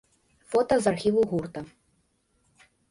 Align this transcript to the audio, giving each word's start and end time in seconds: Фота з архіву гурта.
Фота 0.53 0.79
з 0.85 0.93
архіву 0.93 1.23
гурта. 1.35 1.65